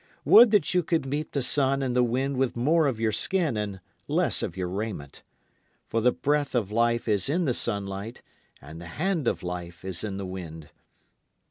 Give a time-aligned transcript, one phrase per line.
[0.25, 3.55] Would that you could meet the sun and the wind with more of your skin
[3.55, 5.21] and less of your raiment,
[5.85, 8.23] For the breath of life is in the sunlight
[8.59, 10.69] and the hand of life is in the wind.